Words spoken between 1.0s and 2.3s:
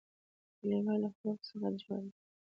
له حروفو څخه جوړه ده.